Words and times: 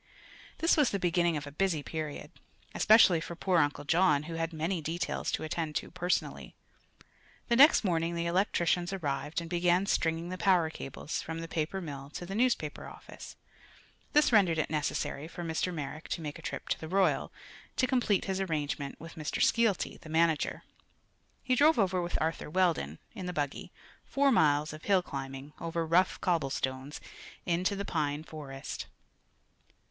This 0.57 0.77
was 0.77 0.89
the 0.89 0.97
beginning 0.97 1.37
of 1.37 1.45
a 1.45 1.51
busy 1.51 1.83
period, 1.83 2.31
especially 2.73 3.21
for 3.21 3.35
poor 3.35 3.59
Uncle 3.59 3.83
John, 3.83 4.23
who 4.23 4.33
had 4.33 4.51
many 4.51 4.81
details 4.81 5.31
to 5.33 5.43
attend 5.43 5.75
to 5.75 5.91
personally. 5.91 6.55
The 7.49 7.55
next 7.55 7.83
morning 7.83 8.15
the 8.15 8.25
electricians 8.25 8.91
arrived 8.91 9.39
and 9.41 9.47
began 9.47 9.85
stringing 9.85 10.29
the 10.29 10.39
power 10.39 10.71
cables 10.71 11.21
from 11.21 11.37
the 11.39 11.47
paper 11.47 11.81
mill 11.81 12.09
to 12.15 12.25
the 12.25 12.33
newspaper 12.33 12.87
office. 12.87 13.35
This 14.13 14.31
rendered 14.31 14.57
it 14.57 14.71
necessary 14.71 15.27
for 15.27 15.43
Mr. 15.43 15.71
Merrick 15.71 16.07
to 16.09 16.21
make 16.21 16.39
a 16.39 16.41
trip 16.41 16.67
to 16.69 16.87
Royal, 16.87 17.31
to 17.75 17.85
complete 17.85 18.25
his 18.25 18.41
arrangement 18.41 18.99
with 18.99 19.13
Mr. 19.13 19.39
Skeelty, 19.39 19.97
the 19.97 20.09
manager. 20.09 20.63
He 21.43 21.53
drove 21.53 21.77
over 21.77 22.01
with 22.01 22.19
Arthur 22.19 22.49
Weldon, 22.49 22.97
in 23.13 23.27
the 23.27 23.33
buggy 23.33 23.71
four 24.07 24.31
miles 24.31 24.73
of 24.73 24.85
hill 24.85 25.03
climbing, 25.03 25.53
over 25.61 25.85
rough 25.85 26.19
cobble 26.21 26.49
stones, 26.49 27.01
into 27.45 27.75
the 27.75 27.85
pine 27.85 28.23
forest. 28.23 28.87